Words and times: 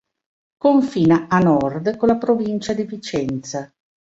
Confina 0.63 1.27
a 1.27 1.37
nord 1.41 1.95
con 1.97 2.07
la 2.07 2.17
provincia 2.17 2.73
di 2.73 2.85
Vicenza. 2.85 3.71